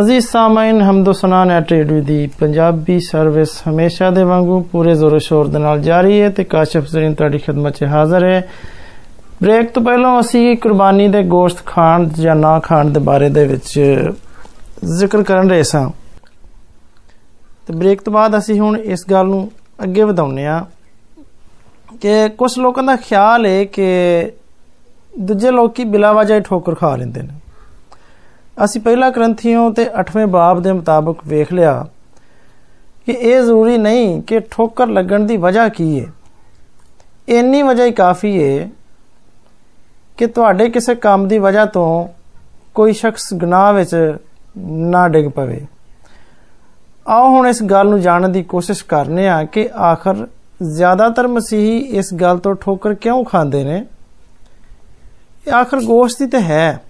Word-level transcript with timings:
ਅਜ਼ੀਜ਼ 0.00 0.26
ਸਾਮਾਈਨ 0.26 0.80
ਹਮਦੋ 0.82 1.12
ਸਨਾ 1.12 1.44
ਨੈਟ 1.44 1.72
ਰੇਡੀਓ 1.72 2.02
ਦੀ 2.02 2.26
ਪੰਜਾਬੀ 2.26 3.00
ਸਰਵਿਸ 3.00 3.48
ਹਮੇਸ਼ਾ 3.68 4.10
ਦੇ 4.10 4.22
ਵਾਂਗੂ 4.24 4.60
ਪੂਰੇ 4.62 4.94
ਜ਼ੋਰ 4.94 5.18
ਸ਼ੋਰ 5.18 5.48
ਦੇ 5.48 5.58
ਨਾਲ 5.58 5.80
ਜਾਰੀ 5.80 6.20
ਹੈ 6.20 6.28
ਤੇ 6.28 6.44
ਕਾਸ਼ਫ 6.44 6.86
ਜ਼ਰੀਨ 6.86 7.14
ਤੁਹਾਡੀ 7.14 7.38
ਖidmat 7.38 7.70
'ਚ 7.70 7.84
ਹਾਜ਼ਰ 7.84 8.24
ਹੈ। 8.24 8.48
ਬ੍ਰੇਕ 9.42 9.70
ਤੋਂ 9.70 9.82
ਪਹਿਲਾਂ 9.82 10.20
ਅਸੀਂ 10.20 10.56
ਕੁਰਬਾਨੀ 10.56 11.08
ਦੇ 11.08 11.22
ਗੋਸ਼ਤ 11.22 11.66
ਖਾਣ 11.66 12.08
ਜਾਂ 12.08 12.36
ਨਾ 12.36 12.58
ਖਾਣ 12.60 12.90
ਦੇ 12.90 13.00
ਬਾਰੇ 13.00 13.28
ਦੇ 13.28 13.46
ਵਿੱਚ 13.46 13.80
ਜ਼ਿਕਰ 14.98 15.22
ਕਰਨ 15.22 15.50
ਰਹੇ 15.50 15.62
ਸਾਂ। 15.62 15.90
ਤੇ 17.66 17.74
ਬ੍ਰੇਕ 17.74 18.02
ਤੋਂ 18.02 18.12
ਬਾਅਦ 18.12 18.38
ਅਸੀਂ 18.38 18.60
ਹੁਣ 18.60 18.76
ਇਸ 18.76 19.04
ਗੱਲ 19.10 19.26
ਨੂੰ 19.26 19.52
ਅੱਗੇ 19.82 20.02
ਵਧਾਉਨੇ 20.02 20.46
ਆ 20.46 20.64
ਕਿ 22.00 22.28
ਕੁਝ 22.28 22.58
ਲੋਕਾਂ 22.58 22.84
ਦਾ 22.84 22.96
ਖਿਆਲ 22.96 23.46
ਹੈ 23.46 23.64
ਕਿ 23.64 23.86
ਦੂਜੇ 25.18 25.50
ਲੋਕੀ 25.50 25.84
ਬਿਲਾ 25.84 26.12
ਵਜ੍ਹਾ 26.12 26.40
ਠੋਕਰ 26.40 26.74
ਖਾ 26.74 26.96
ਲੈਂਦੇ 26.96 27.22
ਨੇ। 27.22 27.41
ਅਸੀਂ 28.64 28.80
ਪਹਿਲਾ 28.80 29.10
ਗ੍ਰੰਥੀਆਂ 29.10 29.70
ਤੇ 29.70 29.90
8ਵੇਂ 30.00 30.26
ਬਾਬ 30.26 30.62
ਦੇ 30.62 30.72
ਮੁਤਾਬਕ 30.72 31.18
ਵੇਖ 31.26 31.52
ਲਿਆ 31.52 31.86
ਕਿ 33.06 33.12
ਇਹ 33.12 33.42
ਜ਼ਰੂਰੀ 33.42 33.78
ਨਹੀਂ 33.78 34.22
ਕਿ 34.22 34.40
ਠੋਕਰ 34.40 34.86
ਲੱਗਣ 34.86 35.20
ਦੀ 35.20 35.36
ਵਜ੍ਹਾ 35.36 35.68
ਕੀ 35.68 36.00
ਹੈ 36.00 36.06
ਇੰਨੀ 37.28 37.62
ਵਜ੍ਹਾ 37.62 37.86
ਹੀ 37.86 37.92
ਕਾਫੀ 37.92 38.58
ਹੈ 38.58 38.70
ਕਿ 40.18 40.26
ਤੁਹਾਡੇ 40.26 40.70
ਕਿਸੇ 40.70 40.94
ਕੰਮ 40.94 41.28
ਦੀ 41.28 41.38
ਵਜ੍ਹਾ 41.38 41.64
ਤੋਂ 41.64 42.08
ਕੋਈ 42.74 42.92
ਸ਼ਖਸ 42.92 43.34
ਗੁਨਾਹ 43.34 43.72
ਵਿੱਚ 43.72 44.16
ਨਾ 44.66 45.08
ਡਿੱਗ 45.08 45.30
ਪਵੇ। 45.30 45.66
ਆਓ 47.08 47.28
ਹੁਣ 47.28 47.46
ਇਸ 47.46 47.62
ਗੱਲ 47.62 47.88
ਨੂੰ 47.88 48.00
ਜਾਣਨ 48.00 48.32
ਦੀ 48.32 48.42
ਕੋਸ਼ਿਸ਼ 48.42 48.84
ਕਰਨੇ 48.84 49.28
ਆ 49.28 49.44
ਕਿ 49.44 49.68
ਆਖਰ 49.76 50.26
ਜ਼ਿਆਦਾਤਰ 50.62 51.28
ਮਸੀਹੀ 51.28 51.78
ਇਸ 51.78 52.14
ਗੱਲ 52.14 52.38
ਤੋਂ 52.38 52.54
ਠੋਕਰ 52.54 52.94
ਕਿਉਂ 52.94 53.24
ਖਾਂਦੇ 53.24 53.64
ਨੇ? 53.64 53.86
ਇਹ 55.48 55.52
ਆਖਰ 55.52 55.80
ਗੋਸ਼ਤ 55.80 56.22
ਹੀ 56.22 56.26
ਤੇ 56.26 56.40
ਹੈ। 56.40 56.80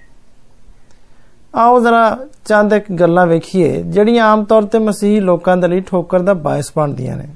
ਆਓ 1.55 1.80
ਜ਼ਰਾ 1.80 2.16
ਚੰਦ 2.47 2.73
ਇੱਕ 2.73 2.91
ਗੱਲਾਂ 2.92 3.27
ਵੇਖੀਏ, 3.27 3.83
ਜਿਹੜੀਆਂ 3.83 4.27
ਆਮ 4.27 4.45
ਤੌਰ 4.45 4.65
ਤੇ 4.65 4.79
ਮਸੀਹੀ 4.79 5.20
ਲੋਕਾਂ 5.20 5.56
ਦੇ 5.56 5.69
ਲਈ 5.69 5.80
ਠੋਕਰ 5.80 6.20
ਦਾ 6.20 6.34
ਬਾਇਸ 6.36 6.72
ਬਣਦੀਆਂ 6.77 7.17
ਨੇ। 7.17 7.28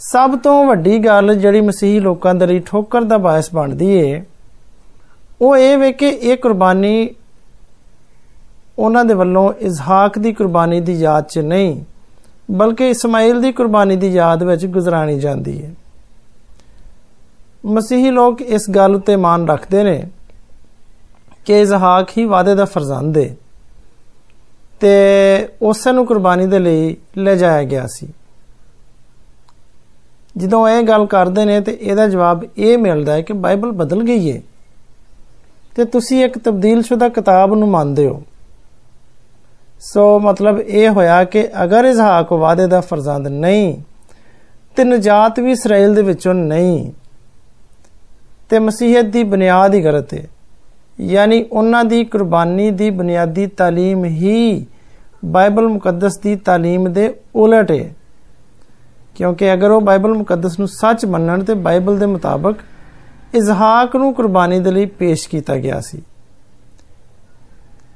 ਸਭ 0.00 0.36
ਤੋਂ 0.38 0.64
ਵੱਡੀ 0.66 0.98
ਗੱਲ 0.98 1.34
ਜਿਹੜੀ 1.34 1.60
ਮਸੀਹੀ 1.60 2.00
ਲੋਕਾਂ 2.00 2.34
ਦੇ 2.34 2.46
ਲਈ 2.46 2.60
ਠੋਕਰ 2.66 3.02
ਦਾ 3.02 3.18
ਬਾਇਸ 3.18 3.52
ਬਣਦੀ 3.54 3.90
ਏ, 3.90 4.22
ਉਹ 5.40 5.56
ਇਹ 5.56 5.76
ਵੇ 5.78 5.92
ਕਿ 5.92 6.08
ਇਹ 6.08 6.36
ਕੁਰਬਾਨੀ 6.36 7.10
ਉਹਨਾਂ 8.78 9.04
ਦੇ 9.04 9.14
ਵੱਲੋਂ 9.14 9.52
ਇਜ਼ਹਾਕ 9.60 10.18
ਦੀ 10.18 10.32
ਕੁਰਬਾਨੀ 10.32 10.80
ਦੀ 10.80 10.92
ਯਾਦ 11.00 11.24
'ਚ 11.24 11.38
ਨਹੀਂ, 11.38 11.80
ਬਲਕਿ 12.50 12.88
ਇਸਮਾਈਲ 12.90 13.40
ਦੀ 13.40 13.52
ਕੁਰਬਾਨੀ 13.52 13.96
ਦੀ 13.96 14.08
ਯਾਦ 14.08 14.42
ਵਿੱਚ 14.42 14.66
ਗੁਜ਼ਰਾਣੀ 14.66 15.18
ਜਾਂਦੀ 15.20 15.62
ਹੈ 15.62 15.72
ਮਸੀਹੀ 17.64 18.10
ਲੋਕ 18.10 18.40
ਇਸ 18.42 18.70
ਗੱਲ 18.70 18.94
ਉਤੇ 18.94 19.16
ਮਾਨ 19.16 19.48
ਰੱਖਦੇ 19.48 19.82
ਨੇ 19.84 20.02
ਕਿ 21.50 21.60
ਇਜ਼ਹਾਕ 21.60 22.10
ਹੀ 22.18 22.24
ਵਾਦੇ 22.24 22.54
ਦਾ 22.54 22.64
ਫਰਜ਼ੰਦ 22.64 23.18
ਹੈ 23.18 23.28
ਤੇ 24.80 24.90
ਉਸੇ 25.62 25.92
ਨੂੰ 25.92 26.06
ਕੁਰਬਾਨੀ 26.06 26.46
ਦੇ 26.46 26.58
ਲਈ 26.58 26.96
ਲੈ 27.18 27.34
ਜਾਇਆ 27.34 27.62
ਗਿਆ 27.62 27.86
ਸੀ। 27.86 28.08
ਜਦੋਂ 30.36 30.68
ਇਹ 30.68 30.82
ਗੱਲ 30.82 31.06
ਕਰਦੇ 31.06 31.44
ਨੇ 31.44 31.60
ਤੇ 31.60 31.76
ਇਹਦਾ 31.80 32.06
ਜਵਾਬ 32.08 32.44
ਇਹ 32.58 32.78
ਮਿਲਦਾ 32.78 33.12
ਹੈ 33.12 33.22
ਕਿ 33.22 33.32
ਬਾਈਬਲ 33.32 33.72
ਬਦਲ 33.72 34.02
ਗਈ 34.02 34.30
ਹੈ 34.32 34.40
ਤੇ 35.76 35.84
ਤੁਸੀਂ 35.84 36.24
ਇੱਕ 36.24 36.38
ਤਬਦੀਲਸ਼ੁਦਾ 36.38 37.08
ਕਿਤਾਬ 37.08 37.54
ਨੂੰ 37.54 37.68
ਮੰਨਦੇ 37.68 38.06
ਹੋ। 38.06 38.22
ਸੋ 39.80 40.18
ਮਤਲਬ 40.20 40.60
ਇਹ 40.60 40.88
ਹੋਇਆ 40.88 41.24
ਕਿ 41.24 41.48
ਅਗਰ 41.64 41.84
ਇਜ਼ਹਾਕ 41.84 42.32
ਵਾਦੇ 42.32 42.66
ਦਾ 42.66 42.80
ਫਰਜ਼ੰਦ 42.80 43.28
ਨਹੀਂ, 43.28 43.82
ਤੇ 44.76 44.84
ਨਜਾਤ 44.84 45.40
ਵੀ 45.40 45.50
ਇਸਰਾਇਲ 45.50 45.94
ਦੇ 45.94 46.02
ਵਿੱਚੋਂ 46.02 46.34
ਨਹੀਂ। 46.34 46.92
ਤੇ 48.50 48.58
ਮਸੀਹਤ 48.58 49.04
ਦੀ 49.04 49.22
ਬੁਨਿਆਦ 49.24 49.74
ਹੀ 49.74 49.84
ਗਲਤ 49.84 50.14
ਹੈ 50.14 50.26
ਯਾਨੀ 51.01 51.43
ਉਹਨਾਂ 51.51 51.83
ਦੀ 51.83 52.03
ਕੁਰਬਾਨੀ 52.05 52.69
ਦੀ 52.71 52.89
ਬੁਨਿਆਦੀ 52.89 53.45
تعلیم 53.61 54.05
ਹੀ 54.05 54.65
ਬਾਈਬਲ 55.25 55.67
ਮੁਕੱਦਸ 55.67 56.17
ਦੀ 56.17 56.35
تعلیم 56.49 56.87
ਦੇ 56.89 57.13
ਉਲਟ 57.35 57.71
ਹੈ 57.71 57.93
ਕਿਉਂਕਿ 59.15 59.53
ਅਗਰ 59.53 59.71
ਉਹ 59.71 59.81
ਬਾਈਬਲ 59.81 60.13
ਮੁਕੱਦਸ 60.13 60.59
ਨੂੰ 60.59 60.67
ਸੱਚ 60.67 61.05
ਮੰਨਣ 61.05 61.43
ਤੇ 61.43 61.53
ਬਾਈਬਲ 61.53 61.97
ਦੇ 61.99 62.05
ਮੁਤਾਬਕ 62.05 62.55
ਇਜ਼ਹਾਕ 63.33 63.95
ਨੂੰ 63.95 64.13
ਕੁਰਬਾਨੀ 64.13 64.59
ਦੇ 64.59 64.71
ਲਈ 64.71 64.85
ਪੇਸ਼ 64.85 65.27
ਕੀਤਾ 65.29 65.55
ਗਿਆ 65.57 65.79
ਸੀ 65.81 66.01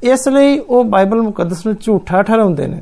ਇਸ 0.03 0.27
ਲਈ 0.27 0.59
ਉਹ 0.59 0.83
ਬਾਈਬਲ 0.83 1.21
ਮੁਕੱਦਸ 1.21 1.65
ਨੂੰ 1.65 1.75
ਝੂਠਾ 1.75 2.21
ਠਹਿਰਾਉਂਦੇ 2.21 2.67
ਨੇ 2.67 2.81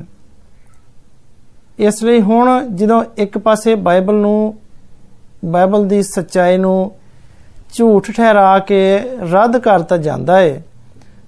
ਇਸ 1.78 2.02
ਲਈ 2.04 2.20
ਹੁਣ 2.20 2.68
ਜਦੋਂ 2.68 3.04
ਇੱਕ 3.18 3.38
ਪਾਸੇ 3.38 3.74
ਬਾਈਬਲ 3.74 4.14
ਨੂੰ 4.14 4.54
ਬਾਈਬਲ 5.44 5.86
ਦੀ 5.88 6.02
ਸੱਚਾਈ 6.02 6.56
ਨੂੰ 6.58 6.92
ਝੂਠ 7.73 8.11
ਠਹਿਰਾ 8.11 8.59
ਕੇ 8.59 8.99
ਰੱਦ 9.31 9.57
ਕਰਤਾ 9.57 9.97
ਜਾਂਦਾ 9.97 10.37
ਹੈ 10.37 10.63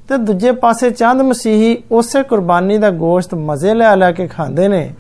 ਤੇ 0.08 0.18
ਦੂਜੇ 0.18 0.52
ਪਾਸੇ 0.52 0.90
ਚੰਦ 0.92 1.22
ਮਸੀਹੀ 1.22 1.84
ਉਸੇ 1.92 2.24
ਕੁਰਬਾਨੀ 2.24 2.78
ਦਾ 2.78 2.90
ਗੋਸ਼ਤ 2.90 3.36
ਮਜ਼ੇ 3.36 3.74
ਲੈ 3.74 3.96
ਲੈ 3.96 4.12
ਕੇ 4.12 4.28
ਖਾਂਦੇ 4.28 4.68
ਨੇ 4.68 4.94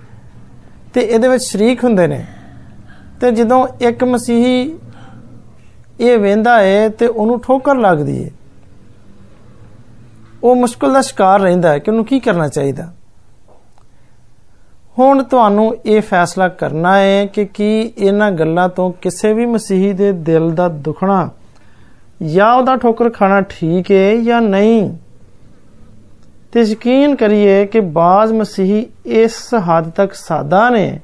ਤੇ 0.93 1.01
ਇਹਦੇ 1.01 1.27
ਵਿੱਚ 1.27 1.43
ਸ਼ਰੀਕ 1.43 1.83
ਹੁੰਦੇ 1.83 2.07
ਨੇ। 2.07 2.25
ਤੇ 3.21 3.31
ਜਦੋਂ 3.31 3.67
ਇੱਕ 3.81 4.03
ਮਸੀਹੀ 4.03 4.79
ਇਹ 5.99 6.17
ਵੇਂਦਾ 6.17 6.59
ਹੈ 6.59 6.89
ਤੇ 6.89 7.07
ਉਹਨੂੰ 7.07 7.39
ਠੋਕਰ 7.41 7.75
ਲੱਗਦੀ 7.75 8.25
ਹੈ 8.25 8.29
ਉਹ 10.43 10.55
ਮੁਸ਼ਕਲ 10.55 10.93
ਦਾ 10.93 11.01
ਸ਼ਿਕਾਰ 11.01 11.39
ਰਹਿੰਦਾ 11.39 11.69
ਹੈ 11.69 11.79
ਕਿ 11.79 11.91
ਉਹਨੂੰ 11.91 12.05
ਕੀ 12.05 12.19
ਕਰਨਾ 12.19 12.47
ਚਾਹੀਦਾ? 12.47 12.94
ਹੁਣ 14.99 15.23
ਤੁਹਾਨੂੰ 15.23 15.77
ਇਹ 15.85 16.01
ਫੈਸਲਾ 16.01 16.47
ਕਰਨਾ 16.47 16.97
ਹੈ 16.97 17.25
ਕਿ 17.25 17.45
ਕੀ 17.45 17.93
ਇਹਨਾਂ 17.97 18.31
ਗੱਲਾਂ 18.31 18.69
ਤੋਂ 18.69 18.91
ਕਿਸੇ 18.91 19.33
ਵੀ 19.33 19.45
ਮਸੀਹੀ 19.45 19.93
ਦੇ 19.93 20.11
ਦਿਲ 20.11 20.51
ਦਾ 20.51 20.67
ਦੁਖਣਾ 20.67 21.29
ਜਾਂ 22.23 22.53
ਉਹਦਾ 22.53 22.75
ਠੋਕਰ 22.75 23.09
ਖਾਣਾ 23.09 23.41
ਠੀਕ 23.41 23.91
ਹੈ 23.91 24.15
ਜਾਂ 24.15 24.41
ਨਹੀਂ? 24.41 24.97
ਤੇ 26.51 26.61
ਯਕੀਨ 26.61 27.15
ਕਰੀਏ 27.15 27.65
ਕਿ 27.65 27.79
ਬਾਜ਼ 27.79 28.33
ਮਸੀਹੀ 28.33 28.85
ਇਸ 29.05 29.53
ਹੱਦ 29.53 29.89
ਤੱਕ 29.89 30.13
ਸਾਦਾ 30.13 30.69
ਨੇ 30.69 30.99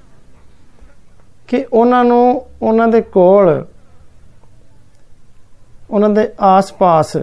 ਕਿ 1.48 1.66
ਉਹਨਾਂ 1.74 2.06
ਨੂੰ 2.06 2.46
ਉਹਨਾਂ 2.62 2.88
ਦੇ 2.88 3.02
ਕੋਲ, 3.02 3.66
ਉਹਨਾਂ 5.92 6.10
ਦੇ 6.10 6.30
ਆਸ-ਪਾਸ 6.42 7.18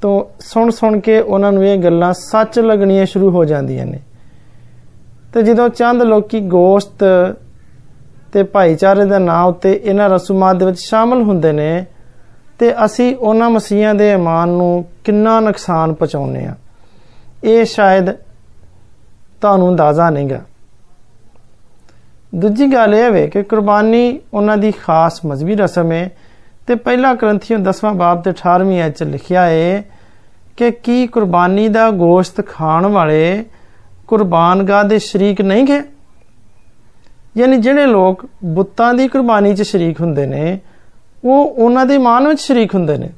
ਤੋਂ 0.00 0.24
ਸੁਣ 0.40 0.70
ਸੁਣ 0.70 1.00
ਕੇ 1.00 1.20
ਉਹਨਾਂ 1.20 1.52
ਨੂੰ 1.52 1.64
ਇਹ 1.64 1.78
ਗੱਲਾਂ 1.78 2.12
ਸੱਚ 2.12 2.58
ਲੱਗਣੀਆਂ 2.58 3.06
ਸ਼ੁਰੂ 3.06 3.30
ਹੋ 3.30 3.44
ਜਾਂਦੀਆਂ 3.44 3.86
ਨੇ। 3.86 3.98
ਤੇ 5.34 5.42
ਜਦੋਂ 5.42 5.68
ਚੰਦ 5.68 6.02
ਲੋਕੀ 6.02 6.40
ਗੋਸ਼ਤ 6.40 7.04
ਤੇ 8.32 8.42
ਭਾਈਚਾਰੇ 8.42 9.04
ਦੇ 9.04 9.18
ਨਾਂ 9.18 9.42
ਉੱਤੇ 9.44 9.72
ਇਹਨਾਂ 9.84 10.08
ਰਸੂਮਾਤ 10.08 10.56
ਦੇ 10.56 10.64
ਵਿੱਚ 10.64 10.78
ਸ਼ਾਮਲ 10.78 11.22
ਹੁੰਦੇ 11.22 11.52
ਨੇ, 11.52 11.84
ਤੇ 12.58 12.72
ਅਸੀਂ 12.84 13.14
ਉਹਨਾਂ 13.16 13.50
ਮਸੀਹਾਂ 13.50 13.94
ਦੇ 13.94 14.12
ਇਮਾਨ 14.12 14.48
ਨੂੰ 14.48 14.84
ਕਿੰਨਾ 15.04 15.38
ਨੁਕਸਾਨ 15.40 15.92
ਪਹੁੰਚਾਉਂਦੇ 15.94 16.44
ਆ 16.46 16.54
ਇਹ 17.44 17.64
ਸ਼ਾਇਦ 17.64 18.10
ਤੁਹਾਨੂੰ 19.40 19.68
ਅੰਦਾਜ਼ਾ 19.68 20.08
ਨਹੀਂਗਾ। 20.10 20.40
ਦੂਜੀ 22.34 22.66
ਗੱਲ 22.72 22.94
ਇਹ 22.94 23.12
ਹੈ 23.12 23.26
ਕਿ 23.26 23.42
ਕੁਰਬਾਨੀ 23.42 24.20
ਉਹਨਾਂ 24.34 24.56
ਦੀ 24.56 24.72
ਖਾਸ 24.72 25.20
ਮਜ਼ਬੀ 25.26 25.54
ਰਸਮ 25.54 25.92
ਹੈ 25.92 26.10
ਤੇ 26.66 26.74
ਪਹਿਲਾ 26.74 27.14
ਗ੍ਰੰਥੀਓ 27.14 27.58
10ਵਾਂ 27.58 27.92
ਬਾਬ 27.94 28.22
ਤੇ 28.22 28.30
18ਵੀਂ 28.30 28.80
ਆਇਤ 28.80 28.96
ਚ 28.96 29.02
ਲਿਖਿਆ 29.02 29.44
ਹੈ 29.46 29.82
ਕਿ 30.56 30.70
ਕੀ 30.70 31.06
ਕੁਰਬਾਨੀ 31.06 31.66
ਦਾ 31.68 31.90
ਗੋਸ਼ਤ 31.90 32.46
ਖਾਣ 32.46 32.86
ਵਾਲੇ 32.86 33.44
ਕੁਰਬਾਨਗਾਹ 34.10 34.84
ਦੇ 34.84 34.98
ਸ਼ਰੀਕ 34.98 35.40
ਨਹੀਂ 35.40 35.64
ਗਏ। 35.64 35.82
ਯਾਨੀ 37.36 37.56
ਜਿਹੜੇ 37.56 37.86
ਲੋਕ 37.86 38.24
ਬੁੱਤਾਂ 38.44 38.92
ਦੀ 38.94 39.08
ਕੁਰਬਾਨੀ 39.08 39.54
'ਚ 39.54 39.62
ਸ਼ਰੀਕ 39.62 40.00
ਹੁੰਦੇ 40.00 40.26
ਨੇ, 40.26 40.58
ਉਹ 41.24 41.44
ਉਹਨਾਂ 41.46 41.86
ਦੇ 41.86 41.98
ਮਾਨ 41.98 42.28
ਵਿੱਚ 42.28 42.40
ਸ਼ਰੀਕ 42.40 42.74
ਹੁੰਦੇ 42.74 42.96
ਨੇ 42.98 43.10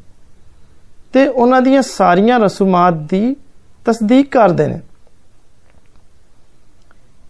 ਤੇ 1.12 1.26
ਉਹਨਾਂ 1.26 1.60
ਦੀਆਂ 1.62 1.82
ਸਾਰੀਆਂ 1.82 2.38
ਰਸੂਮਾਤ 2.40 2.94
ਦੀ 3.10 3.34
ਤਸਦੀਕ 3.86 4.30
ਕਰਦੇ 4.30 4.66
ਨੇ। 4.66 4.80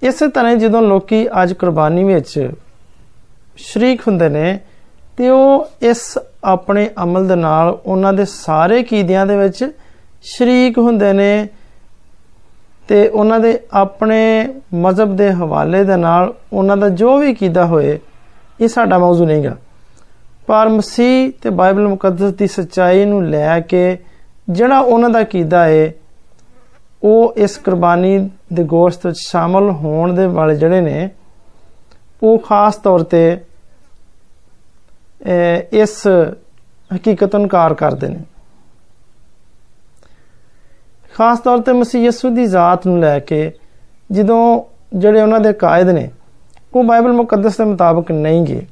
ਇਸੇ 0.03 0.29
ਤਰ੍ਹਾਂ 0.29 0.55
ਜਦੋਂ 0.57 0.83
ਲੋਕੀ 0.83 1.27
ਅੱਜ 1.43 1.53
ਕੁਰਬਾਨੀ 1.53 2.05
ਵਿੱਚ 2.05 2.51
ਸ਼ਰੀਕ 3.57 4.01
ਹੁੰਦੇ 4.09 4.29
ਨੇ, 4.29 4.59
ਤੇ 5.17 5.29
ਉਹ 5.29 5.67
ਇਸ 5.83 6.19
ਆਪਣੇ 6.45 6.89
ਅਮਲ 7.03 7.27
ਦੇ 7.29 7.35
ਨਾਲ 7.37 7.69
ਉਹਨਾਂ 7.87 8.13
ਦੇ 8.13 8.25
ਸਾਰੇ 8.25 8.83
ਕੀਦਿਆਂ 8.83 9.27
ਦੇ 9.27 9.37
ਵਿੱਚ 9.37 9.65
ਸ਼ਰੀਕ 10.25 10.79
ਹੁੰਦੇ 10.79 11.13
ਨੇ 11.13 11.49
ਤੇ 12.89 13.07
ਉਹਨਾਂ 13.09 13.39
ਦੇ 13.41 13.59
ਆਪਣੇ 13.73 14.21
ਮਜ਼ਹਬ 14.75 15.17
ਦੇ 15.17 15.31
ਹਵਾਲੇ 15.33 15.83
ਦੇ 15.85 15.97
ਨਾਲ 15.97 16.33
ਉਹਨਾਂ 16.53 16.77
ਦਾ 16.77 16.89
ਜੋ 16.91 17.17
ਵੀ 17.19 17.35
ਕੀਦਾ 17.35 17.67
ਹੋਏ, 17.67 17.99
ਇਹ 18.61 18.69
ਸਾਡਾ 18.69 18.99
ਮੌਜੂ 18.99 19.25
ਨਹੀਂਗਾ 19.25 19.57
ਪਰ 20.47 20.69
ਮਸੀਹ 20.69 21.31
ਤੇ 21.43 21.51
ਬਾਈਬਲ 21.51 21.87
ਮੁਕੱਦਸ 21.89 22.33
ਦੀ 22.35 22.47
ਸੱਚਾਈ 22.47 23.05
ਨੂੰ 23.05 23.25
ਲੈ 23.27 23.59
ਕੇ 23.61 23.99
ਜਿਹੜਾ 24.49 24.79
ਉਹਨਾਂ 24.79 25.11
ਦਾ 25.11 25.23
ਕੀਦਾ 25.25 25.65
ਹੈ 25.65 25.93
ਉਹ 27.03 27.35
ਇਸ 27.37 27.57
ਕੁਰਬਾਨੀ 27.57 28.19
ਦੇ 28.53 28.65
ਗੋਸ਼ਤ 28.65 29.07
ਵਿੱਚ 29.07 29.19
ਸ਼ਾਮਲ 29.19 29.71
ਹੋਣ 29.73 30.13
ਦੇ 30.15 30.27
ਵਾਲੇ 30.27 30.55
ਜਿਹੜੇ 30.57 30.81
ਨੇ, 30.81 31.09
ਉਹ 32.23 32.39
ਖਾਸ 32.39 32.77
ਤੌਰ 32.77 33.03
ਤੇ 33.05 33.39
ਇਸ 35.73 36.07
ਹਕੀਕਤ 36.91 37.35
ਨੂੰ 37.37 37.43
ਇਨਕਾਰ 37.43 37.75
ਕਰਦੇ 37.75 38.09
ਨੇ। 38.09 38.21
ਖਾਸ 41.15 41.39
ਤੌਰ 41.39 41.59
ਤੇ 41.59 41.73
ਮਸੀਹ 41.73 42.03
ਯਸੂ 42.03 42.31
ਦੀ 42.31 42.47
ਜ਼ਾਤ 42.47 42.87
ਨੂੰ 42.87 43.01
ਲੈ 43.01 43.19
ਕੇ 43.19 43.53
ਜਦੋਂ 44.13 44.63
ਜਿਹੜੇ 44.99 45.23
ਉਹਨਾਂ 45.23 45.41
ਦੇ 45.41 45.53
ਕਾਇਦ 45.53 45.89
ਨੇ, 45.89 46.11
ਉਹ 46.75 46.85
ਬਾਈਬਲ 46.85 47.13
ਮੁਕੱਦਸ 47.13 47.57
ਦੇ 47.57 47.65
ਮੁਤਾਬਕ 47.65 48.13
ਨਹੀਂ 48.13 48.43
ਗਏ। 48.43 48.67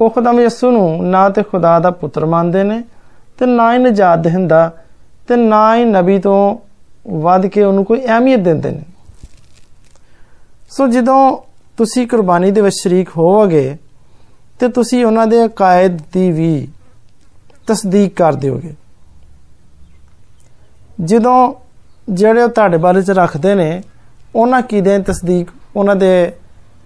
ਉਹ 0.00 0.10
ਖੁਦਾਮ 0.10 0.40
ਯਸੂ 0.40 0.70
ਨੂੰ 0.70 1.06
ਨਾ 1.06 1.28
ਤੇ 1.28 1.42
ਖੁਦਾ 1.42 1.78
ਦਾ 1.78 1.90
ਪੁੱਤਰ 1.90 2.26
ਮੰਨਦੇ 2.26 2.62
ਨੇ 2.62 2.82
ਤੇ 3.38 3.46
ਨਾ 3.46 3.72
ਹੀ 3.72 3.78
ਨਜਾਤ 3.78 4.18
ਦੇਹਿੰਦਾ 4.18 4.72
ਤੇ 5.28 5.36
ਨਾ 5.36 5.76
ਹੀ 5.76 5.84
ਨਬੀ 5.84 6.18
ਤੋਂ 6.18 6.56
ਵੱਧ 7.08 7.46
ਕੇ 7.46 7.62
ਉਹਨੂੰ 7.62 7.84
ਕੋਈ 7.84 8.06
ਅਹਿਮੀਅਤ 8.06 8.40
ਦਿੰਦੇ 8.40 8.70
ਨੇ। 8.70 8.82
ਸੋ 10.70 10.88
ਜਦੋਂ 10.88 11.38
ਤੁਸੀਂ 11.76 12.06
ਕੁਰਬਾਨੀ 12.06 12.50
ਦੇ 12.50 12.60
ਵਿੱਚ 12.60 12.76
ਸ਼ਰੀਕ 12.76 13.08
ਹੋਵੋਗੇ 13.08 13.76
ਤੇ 14.60 14.68
ਤੁਸੀਂ 14.68 15.04
ਉਹਨਾਂ 15.04 15.26
ਦੇ 15.26 15.44
ਅਕਾਇਦ 15.44 15.98
ਦੀ 16.12 16.32
ਵੀ 16.32 16.68
ਤਸਦੀਕ 17.66 18.16
ਕਰ 18.16 18.32
ਦਿਓਗੇ। 18.32 18.74
ਜਦੋਂ 21.04 21.54
ਜਿਹੜੇ 22.10 22.42
ਉਹ 22.42 22.48
ਤੁਹਾਡੇ 22.48 22.76
ਬਾਰੇ 22.76 23.02
ਚ 23.02 23.10
ਰੱਖਦੇ 23.10 23.54
ਨੇ, 23.54 23.82
ਉਹਨਾਂ 24.36 24.62
ਕੀ 24.62 24.80
ਦੇ 24.80 24.98
ਤਸਦੀਕ, 24.98 25.48
ਉਹਨਾਂ 25.76 25.96
ਦੇ 25.96 26.32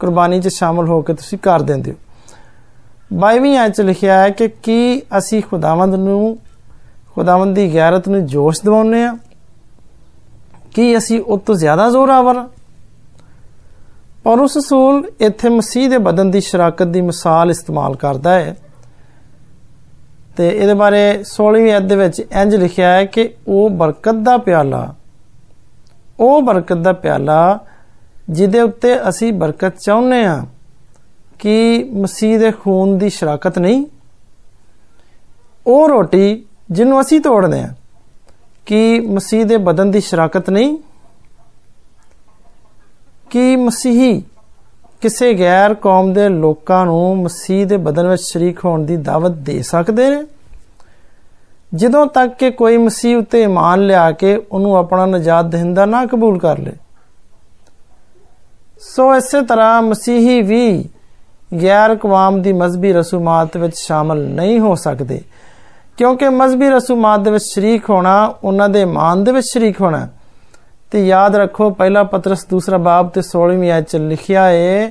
ਕੁਰਬਾਨੀ 0.01 0.41
'ਚ 0.41 0.49
ਸ਼ਾਮਲ 0.49 0.87
ਹੋ 0.87 1.03
ਕੇ 1.03 1.15
ਤੁਸੀਂ 1.15 1.39
ਕਰ 1.39 1.63
ਦਿੰਦੇ 1.63 1.91
ਹੋ। 1.91 1.97
22ਵੀਂ 3.19 3.59
ਆਇਤ 3.59 3.73
'ਚ 3.73 3.81
ਲਿਖਿਆ 3.81 4.23
ਹੈ 4.23 4.31
ਕਿ 4.31 4.49
ਕੀ 4.49 5.03
ਅਸੀਂ 5.19 5.43
ਖੁਦਾਵੰਦ 5.43 5.95
ਨੂੰ, 5.95 6.39
ਖੁਦਾਵੰਦ 7.15 7.55
ਦੀ 7.55 7.75
ਗੈਰਤ 7.75 8.09
ਨੂੰ 8.09 8.27
ਜੋਸ਼ 8.27 8.63
ਦਿਵਾਉਂਦੇ 8.63 9.05
ਆ 9.05 9.17
ਕੀ 10.75 10.97
ਅਸੀਂ 10.97 11.21
ਉਸ 11.21 11.41
ਤੋਂ 11.41 11.55
ਜ਼ਿਆਦਾ 11.55 11.91
ਜ਼ੋਰਾਵਰ 11.91 12.49
ਔਰ 14.27 14.39
ਉਸ 14.39 14.57
ਰਸੂਲ 14.57 15.11
ਇੱਥੇ 15.21 15.49
ਮਸੀਹ 15.49 15.91
ਦੇ 15.91 15.99
ਬਦਨ 15.99 16.31
ਦੀ 16.31 16.41
ਸ਼ਰਾਕਤ 16.41 16.87
ਦੀ 16.87 17.01
ਮਿਸਾਲ 17.01 17.51
ਇਸਤੇਮਾਲ 17.51 17.97
ਕਰਦਾ 17.97 18.31
ਹੈ। 18.31 18.57
ਤੇ 20.37 20.49
ਇਹਦੇ 20.49 20.75
ਬਾਰੇ 20.75 21.01
16ਵੀਂ 21.29 21.77
ਅਧ 21.77 21.89
ਦੇ 21.89 21.97
ਵਿੱਚ 21.97 22.21
ਇੰਜ 22.21 22.55
ਲਿਖਿਆ 22.57 22.89
ਹੈ 22.89 23.05
ਕਿ 23.07 23.29
ਉਹ 23.49 23.69
ਬਰਕਤ 23.73 24.15
ਦਾ 24.25 24.37
ਪਿਆਲਾ, 24.39 24.95
ਉਹ 26.21 26.41
ਬਰਕਤ 26.43 26.79
ਦਾ 26.79 26.93
ਪਿਆਲਾ 26.95 27.59
ਜਿਹਦੇ 28.31 28.61
ਉੱਤੇ 28.61 28.97
ਅਸੀਂ 29.09 29.33
ਬਰਕਤ 29.35 29.79
ਚਾਹੁੰਦੇ 29.79 30.25
ਆ 30.25 30.45
ਕਿ 31.41 31.57
ਮਸੀਹ 31.95 32.39
ਦੇ 32.39 32.51
ਖੂਨ 32.63 32.97
ਦੀ 32.99 33.09
ਸ਼ਰਾਕਤ 33.11 33.59
ਨਹੀਂ, 33.59 33.85
ਉਹ 35.67 35.89
ਰੋਟੀ 35.89 36.45
ਜਿਹਨੂੰ 36.71 37.01
ਅਸੀਂ 37.01 37.21
ਤੋੜਦੇ 37.21 37.61
ਆ 37.61 37.73
ਕਿ 38.67 39.01
ਮਸੀਹ 39.09 39.45
ਦੇ 39.47 39.57
ਬਦਨ 39.61 39.91
ਦੀ 39.91 40.01
ਸ਼ਰਾਕਤ 40.01 40.51
ਨਹੀਂ, 40.51 40.77
ਕਿ 43.31 43.57
ਮਸੀਹੀ 43.57 44.23
ਕਿਸੇ 45.05 45.35
ਗੈਰ 45.35 45.75
ਕੌਮ 45.75 46.13
ਦੇ 46.13 46.29
ਲੋਕਾਂ 46.29 46.87
ਨੂੰ 46.87 47.19
ਮਸੀਹ 47.19 47.67
ਦੇ 47.67 47.77
ਬਦਨ 47.77 48.07
ਵਿੱਚ 48.07 48.23
ਸ਼ਰੀਕ 48.23 48.65
ਹੋਣ 48.65 48.85
ਦੀ 48.85 48.97
ਦਾਵਤ 48.97 49.31
ਦੇ 49.31 49.63
ਸਕਦੇ 49.63 50.11
ਨੇ? 50.11 50.23
ਜਦੋਂ 51.75 52.07
ਤੱਕ 52.07 52.35
ਕਿ 52.35 52.51
ਕੋਈ 52.51 52.77
ਮਸੀਹ 52.77 53.17
ਉਤੇ 53.17 53.43
ਇਮਾਨ 53.43 53.87
ਲਿਆ 53.87 54.13
ਕੇ 54.13 54.43
ਉਹਨੂੰ 54.53 54.77
ਆਪਣਾ 54.77 55.07
ਨਜਾਤ 55.07 55.45
ਦਹਿੰਦਾ 55.45 55.87
ਨਾ 55.87 56.07
ਕਬੂਲ 56.07 56.39
ਕਰ 56.39 56.59
ਲੇ। 56.59 56.73
ਸੋ 58.81 59.17
ਇਸੇ 59.17 59.43
ਤਰ੍ਹਾਂ 59.43 59.83
ਮਸੀਹੀ 59.83 60.43
ਵੀ 60.43 60.85
ਗੈਰ 61.63 61.97
ਕਵਾਮ 61.97 62.43
ਦੀ 62.43 62.53
ਮਜ਼ਬੀ 62.53 62.93
ਰਸੂਮਾਤ 62.93 63.57
ਵਿੱਚ 63.57 63.75
ਸ਼ਾਮਲ 63.77 64.25
ਨਹੀਂ 64.25 64.61
ਹੋ 64.61 64.75
ਸਕਦੇ। 64.75 65.21
ਕਿਉਂਕਿ 65.97 66.29
ਮਜ਼ਬੀ 66.29 66.69
ਰਸੂਮਾਤ 66.69 67.21
ਦੇ 67.21 67.31
ਵਿੱਚ 67.31 67.45
ਸ਼ਰੀਕ 67.45 67.91
ਹੋਣਾ, 67.91 68.35
ਉਹਨਾਂ 68.45 68.69
ਦੇ 68.69 68.81
ਇਮਾਨ 68.81 69.25
ਦੇ 69.25 69.33
ਵਿੱਚ 69.33 69.47
ਸ਼ਰੀਕ 69.53 69.81
ਹੋਣਾ 69.81 70.09
ਤੇ 70.95 71.07
ਯਾਦ 71.07 71.37
ਰੱਖੋ, 71.37 71.71
ਪਹਿਲਾ 71.71 72.03
ਪਤਰਸ 72.03 72.45
ਦੂਸਰਾ 72.47 72.79
ਬਾਬ 72.79 73.09
ਤੇ 73.09 73.23
16ਵੀਂ 73.23 73.71
ਆਇਤ 73.71 73.87
ਚ 73.91 73.97
ਲਿਖਿਆ 73.97 74.43
ਹੈ 74.43 74.91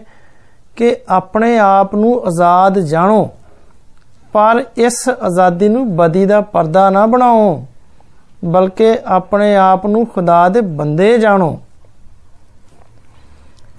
ਕਿ 0.75 0.95
ਆਪਣੇ 1.09 1.57
ਆਪ 1.57 1.95
ਨੂੰ 1.95 2.11
ਆਜ਼ਾਦ 2.25 2.79
ਜਾਣੋ, 2.79 3.29
ਪਰ 4.33 4.63
ਇਸ 4.77 4.97
ਆਜ਼ਾਦੀ 5.09 5.69
ਨੂੰ 5.69 5.85
ਬਦੀ 5.95 6.25
ਦਾ 6.25 6.41
ਪਰਦਾ 6.41 6.89
ਨਾ 6.89 7.05
ਬਣਾਓ, 7.05 7.65
ਬਲਕਿ 8.45 8.97
ਆਪਣੇ 9.05 9.55
ਆਪ 9.55 9.85
ਨੂੰ 9.85 10.05
ਖੁਦਾ 10.07 10.49
ਦੇ 10.49 10.61
ਬੰਦੇ 10.61 11.17
ਜਾਣੋ। 11.17 11.59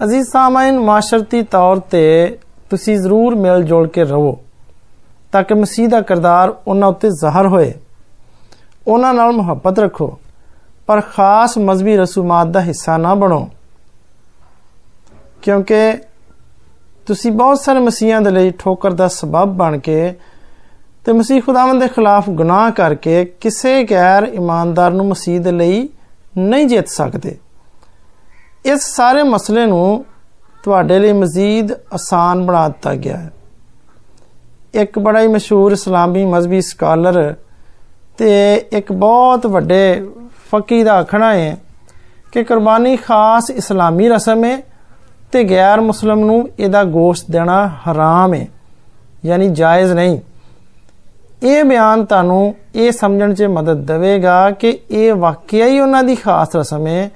ਅਜ਼ੀਜ਼ 0.03 0.27
ਸਾਮਾਈਨ 0.27 0.79
ਮਾਸ਼ਰਤੀ 0.79 1.41
ਤੌਰ 1.43 1.79
ਤੇ 1.91 2.37
ਤੁਸੀਂ 2.69 2.97
ਜ਼ਰੂਰ 2.97 3.35
ਮਿਲ 3.35 3.63
ਜੁਲ 3.63 3.87
ਕੇ 3.87 4.03
ਰਹੋ, 4.03 4.37
ਤਾਂ 5.31 5.43
ਕਿ 5.43 5.53
ਮਸੀਹ 5.53 5.89
ਦਾ 5.89 6.01
ਕਿਰਦਾਰ 6.01 6.55
ਉਹਨਾਂ 6.67 6.87
ਉੱਤੇ 6.87 7.09
ਜ਼ਾਹਰ 7.11 7.47
ਹੋਏ। 7.47 7.73
ਉਹਨਾਂ 8.87 9.13
ਨਾਲ 9.13 9.31
ਮੁਹੱਬਤ 9.31 9.79
ਰੱਖੋ। 9.79 10.17
ਪਰ 10.87 11.01
ਖਾਸ 11.01 11.57
ਮਜ਼ਬੀ 11.57 11.97
ਰਸੂਮਾਤ 11.97 12.47
ਦਾ 12.47 12.61
ਹਿੱਸਾ 12.61 12.97
ਨਾ 12.97 13.13
ਬਣੋ। 13.13 13.49
ਕਿਉਂਕਿ 15.41 15.97
ਤੁਸੀਂ 17.05 17.31
ਬਹੁਤ 17.31 17.59
ਸਾਰੇ 17.59 17.79
ਮਸੀਹਾਂ 17.79 18.21
ਦੇ 18.21 18.31
ਲਈ 18.31 18.51
ਠੋਕਰ 18.51 18.93
ਦਾ 18.93 19.07
ਸਬਬ 19.07 19.47
ਬਣ 19.53 19.77
ਕੇ 19.77 20.13
ਤੇ 21.05 21.13
ਮਸੀਹ 21.13 21.41
ਖੁਦਾਵੰਦ 21.41 21.81
ਦੇ 21.81 21.87
ਖਿਲਾਫ 21.87 22.29
ਗੁਨਾਹ 22.29 22.71
ਕਰਕੇ 22.71 23.25
ਕਿਸੇ 23.25 23.83
ਗੈਰ 23.83 24.23
ਇਮਾਨਦਾਰ 24.23 24.91
ਨੂੰ 24.91 25.05
ਮਸੀਹ 25.05 25.41
ਦੇ 25.41 25.51
ਲਈ 25.51 25.89
ਨਹੀਂ 26.37 26.65
ਜਿੱਤ 26.65 26.87
ਸਕਦੇ। 26.87 27.37
ਇਸ 28.65 28.95
ਸਾਰੇ 28.95 29.23
ਮਸਲੇ 29.23 29.65
ਨੂੰ 29.65 30.05
ਤੁਹਾਡੇ 30.63 30.99
ਲਈ 30.99 31.13
ਮਜ਼ੀਦ 31.13 31.71
ਆਸਾਨ 31.71 32.45
ਬਣਾ 32.45 32.67
ਦਿੱਤਾ 32.67 32.95
ਗਿਆ 32.95 33.17
ਹੈ। 33.17 33.31
ਇੱਕ 34.73 34.99
ਬੜਾ 34.99 35.21
ਹੀ 35.21 35.27
ਮਸ਼ਹੂਰ 35.27 35.71
ਇਸਲਾਮੀ 35.71 36.25
ਮਜ਼ਬੀ 36.25 36.61
ਸਕਾਲਰ 36.61 37.35
ਤੇ 38.17 38.55
ਇੱਕ 38.71 38.91
ਬਹੁਤ 38.91 39.47
ਵੱਡੇ 39.47 40.11
ਫਕੀ 40.54 40.82
ਦਾ 40.82 40.98
ਆਖਣਾ 40.98 41.32
ਹੈ 41.34 41.56
ਕਿ 42.32 42.42
ਕੁਰਬਾਨੀ 42.44 42.96
ਖਾਸ 42.96 43.50
ਇਸਲਾਮੀ 43.50 44.08
ਰਸਮ 44.08 44.44
ਹੈ 44.44 44.56
ਤੇ 45.32 45.42
ਗੈਰ 45.44 45.80
ਮੁਸਲਮ 45.80 46.24
ਨੂੰ 46.24 46.48
ਇਹਦਾ 46.58 46.82
ਗੋਸ਼ਤ 46.86 47.30
ਦੇਣਾ 47.30 47.66
ਹਰਾਮ 47.84 48.34
ਹੈ 48.34 48.46
ਯਾਨੀ 49.24 49.48
ਜਾਇਜ਼ 49.48 49.92
ਨਹੀਂ 49.92 50.18
ਇਹ 51.42 51.64
ਬਿਆਨ 51.64 52.04
ਤੁਹਾਨੂੰ 52.04 52.54
ਇਹ 52.74 52.90
ਸਮਝਣ 52.92 53.34
'ਚ 53.34 53.42
ਮਦਦ 53.50 53.84
ਦੇਵੇਗਾ 53.86 54.50
ਕਿ 54.50 54.78
ਇਹ 54.90 55.12
ਵਾਕਿਆ 55.14 55.66
ਹੀ 55.66 55.78
ਉਹਨਾਂ 55.80 56.02
ਦੀ 56.02 56.14
ਖਾਸ 56.14 56.56
ਰਸਮ 56.56 56.86
ਹੈ 56.86 57.10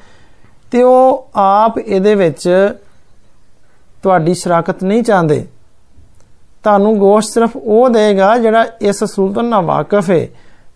ਤੇ 0.73 0.83
ਉਹ 0.83 1.27
ਆਪ 1.37 1.79
ਇਹਦੇ 1.79 2.15
ਵਿੱਚ 2.15 2.49
ਤੁਹਾਡੀ 4.03 4.35
ਸ਼ਰਾਕਤ 4.35 4.83
ਨਹੀਂ 4.85 5.03
ਚਾਹੁੰਦੇ 5.03 5.45
ਤੁਹਾਨੂੰ 6.65 6.97
ਗੋਸ਼ਤ 6.99 7.33
ਸਿਰਫ 7.33 7.57
ਉਹ 7.57 7.89
ਦੇਗਾ 7.91 8.37
ਜਿਹੜਾ 8.39 8.65
ਇਸ 8.83 9.05
ਅਸੂਲ 9.05 9.33
ਤੋਂ 9.33 9.43
ਨਾ 9.43 9.61
ਵਾਕਿਫ 9.63 10.11
ਹੈ 10.11 10.27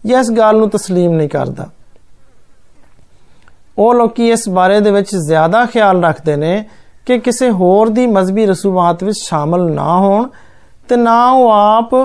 ਜਾਂ 0.05 0.21
ਇਸ 0.21 0.31
ਗੱਲ 0.31 0.59
ਨੂੰ 0.59 0.69
تسلیم 0.69 1.13
ਨਹੀਂ 1.13 1.29
ਕਰਦਾ 1.29 1.69
ਉਹ 3.78 3.94
ਲੋਕੀ 3.94 4.30
ਇਸ 4.30 4.48
ਬਾਰੇ 4.50 4.80
ਦੇ 4.80 4.92
ਵਿੱਚ 4.92 5.16
ਜ਼ਿਆਦਾ 5.16 5.66
ਖਿਆਲ 5.66 6.04
ਰੱਖਦੇ 6.04 6.36
ਨੇ 6.36 6.64
ਕਿ 7.06 7.18
ਕਿਸੇ 7.20 7.50
ਹੋਰ 7.52 7.90
ਦੀ 7.90 8.06
ਮਜ਼ਬੀ 8.08 8.46
ਰਸੂਮਾਤ 8.46 9.04
ਵਿੱਚ 9.04 9.18
ਸ਼ਾਮਲ 9.20 9.70
ਨਾ 9.72 9.98
ਹੋਣ 9.98 10.28
ਤੇ 10.90 10.96
ਨਾ 10.96 11.32
ਉਹ 11.32 11.52
ਆਪ 11.52 11.96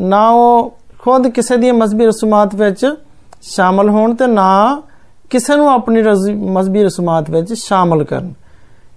ਨਾ 0.00 0.28
ਉਹ 0.28 0.72
ਖੁਦ 0.98 1.28
ਕਿਸੇ 1.28 1.56
ਦੀ 1.56 1.70
ਮਜ਼ਬੀ 1.72 2.06
ਰਸੂਮਾਤ 2.06 2.54
ਵਿੱਚ 2.54 2.86
ਸ਼ਾਮਲ 3.42 3.88
ਹੋਣ 3.90 4.14
ਤੇ 4.14 4.26
ਨਾ 4.26 4.82
ਕਿਸੇ 5.30 5.56
ਨੂੰ 5.56 5.70
ਆਪਣੀ 5.70 6.02
ਮਜ਼ਬੀ 6.52 6.82
ਰਸੂਮਾਤ 6.84 7.30
ਵਿੱਚ 7.30 7.52
ਸ਼ਾਮਲ 7.52 8.04
ਕਰਨ। 8.04 8.32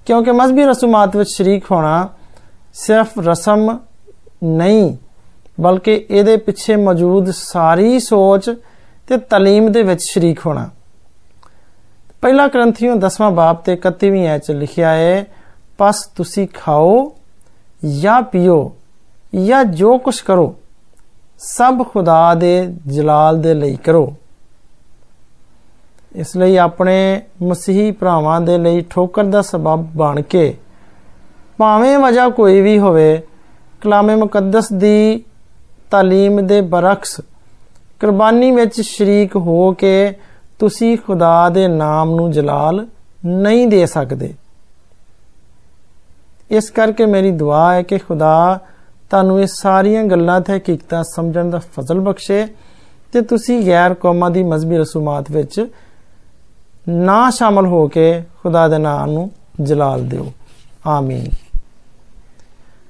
ਕਿਉਂਕਿ 0.05 0.31
ਮਜ਼ਬੀ 0.31 0.65
ਰਸੂਮਾਤ 0.65 1.15
ਵਿੱਚ 1.15 1.29
ਸ਼ਰੀਕ 1.29 1.71
ਹੋਣਾ 1.71 2.07
ਸਿਰਫ 2.75 3.19
ਰਸਮ 3.19 3.77
ਨਹੀਂ, 4.43 4.95
ਬਲਕਿ 5.61 6.05
ਇਹਦੇ 6.09 6.37
ਪਿੱਛੇ 6.37 6.75
ਮੌਜੂਦ 6.75 7.31
ਸਾਰੀ 7.31 7.99
ਸੋਚ 7.99 8.49
ਤੇ 9.07 9.17
ਤਾਲੀਮ 9.29 9.71
ਦੇ 9.71 9.83
ਵਿੱਚ 9.83 10.01
ਸ਼ਰੀਕ 10.03 10.39
ਹੋਣਾ। 10.45 10.69
ਪਹਿਲਾ 12.21 12.47
ਗ੍ਰੰਥੀਓ 12.47 12.95
10ਵਾਂ 12.95 13.31
ਬਾਬ 13.31 13.55
ਤੇ 13.55 13.77
31ਵੀਂ 13.81 14.27
ਐਚ 14.27 14.51
ਲਿਖਿਆ 14.51 14.89
ਹੈ 14.89 15.25
ਪਸ 15.77 16.05
ਤੁਸੀਂ 16.15 16.47
ਖਾਓ 16.53 17.15
ਜਾਂ 17.99 18.21
ਪੀਓ 18.21 18.75
ਜਾਂ 19.45 19.63
ਜੋ 19.63 19.97
ਕੁਝ 19.97 20.19
ਕਰੋ, 20.21 20.55
ਸਭ 21.39 21.83
ਖੁਦਾ 21.87 22.33
ਦੇ 22.33 22.51
ਜਲਾਲ 22.87 23.41
ਦੇ 23.41 23.53
ਲਈ 23.53 23.75
ਕਰੋ। 23.75 24.13
ਇਸ 26.15 26.35
ਲਈ 26.37 26.57
ਆਪਣੇ 26.57 27.21
ਮਸੀਹੀ 27.43 27.91
ਭਰਾਵਾਂ 27.91 28.39
ਦੇ 28.41 28.57
ਲਈ 28.57 28.81
ਠੋਕਰ 28.89 29.23
ਦਾ 29.23 29.41
ਸਬਬ 29.41 29.85
ਬਣ 29.95 30.21
ਕੇ 30.21 30.53
ਭਾਵੇਂ 31.57 31.97
ਵਜ੍ਹਾ 31.97 32.29
ਕੋਈ 32.29 32.61
ਵੀ 32.61 32.77
ਹੋਵੇ, 32.79 33.21
ਕਲਾਮੇ 33.81 34.15
ਮੁਕੱਦਸ 34.15 34.71
ਦੀ 34.73 35.23
ਤਾਲੀਮ 35.91 36.45
ਦੇ 36.47 36.61
ਬਰਖਸ 36.61 37.19
ਕੁਰਬਾਨੀ 38.01 38.51
ਵਿੱਚ 38.51 38.81
ਸ਼ਰੀਕ 38.81 39.35
ਹੋ 39.35 39.71
ਕੇ 39.71 40.13
ਤੁਸੀਂ 40.59 40.97
ਖੁਦਾ 40.97 41.49
ਦੇ 41.49 41.67
ਨਾਮ 41.67 42.15
ਨੂੰ 42.15 42.31
ਜਲਾਲ 42.31 42.87
ਨਹੀਂ 43.25 43.67
ਦੇ 43.67 43.85
ਸਕਦੇ। 43.85 44.33
ਇਸ 46.51 46.69
ਕਰਕੇ 46.69 47.05
ਮੇਰੀ 47.05 47.31
ਦੁਆ 47.31 47.73
ਹੈ 47.73 47.81
ਕਿ 47.81 47.97
ਖੁਦਾ 47.97 48.59
ਤੁਹਾਨੂੰ 49.09 49.41
ਇਹ 49.41 49.47
ਸਾਰੀਆਂ 49.47 50.03
ਗੱਲਾਂ 50.03 50.41
ਤੇ 50.41 50.57
ਹਕੀਕਤਾਂ 50.57 51.03
ਸਮਝਣ 51.03 51.49
ਦਾ 51.49 51.59
ਫਜ਼ਲ 51.59 51.99
ਬਖਸ਼ੇ 51.99 52.47
ਤੇ 53.13 53.21
ਤੁਸੀਂ 53.21 53.67
ਗੈਰ 53.67 53.93
ਕੌਮਾਂ 53.93 54.31
ਦੀ 54.31 54.43
ਮਜ਼ਬੀ 54.43 54.77
ਰਸੂਮਾਤ 54.77 55.31
ਵਿੱਚ 55.31 55.67
ਨਾ 56.89 57.29
ਸ਼ਾਮਲ 57.29 57.65
ਹੋ 57.65 57.87
ਕੇ 57.87 58.23
ਖੁਦਾ 58.43 58.67
ਦੇ 58.67 58.77
ਨਾਮ 58.77 59.11
ਨੂੰ 59.11 59.31
ਜਲਾਲ 59.61 60.07
ਦਿਓ। 60.07 60.31
ਆਮੀਨ। 60.87 61.44